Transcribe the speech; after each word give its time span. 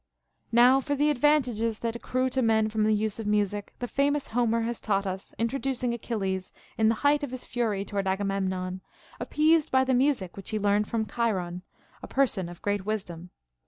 40. 0.45 0.45
Now 0.51 0.79
for 0.79 0.95
the 0.95 1.11
advantages 1.11 1.77
that 1.77 1.95
accrue 1.95 2.27
to 2.31 2.41
men 2.41 2.69
from 2.69 2.85
the 2.85 2.95
use 2.95 3.19
of 3.19 3.27
music, 3.27 3.75
the 3.77 3.87
famous 3.87 4.29
Homer 4.29 4.61
has 4.61 4.81
taught 4.81 5.01
it 5.05 5.09
us, 5.09 5.31
introduc 5.37 5.65
132 5.67 5.69
CONCERNING 5.69 5.91
MUSIG 5.91 5.93
ing 5.93 5.93
Achilles, 5.93 6.53
in 6.79 6.89
the 6.89 7.03
height 7.05 7.21
of 7.21 7.29
his 7.29 7.45
fury 7.45 7.85
toward 7.85 8.07
Agamemnon, 8.07 8.81
appeased 9.19 9.69
by 9.69 9.83
the 9.83 9.93
music 9.93 10.35
which 10.35 10.49
he 10.49 10.57
learned 10.57 10.87
from 10.87 11.05
Chiron, 11.05 11.61
a 12.01 12.07
person 12.07 12.49
of 12.49 12.63
great 12.63 12.83
wisdom. 12.83 13.29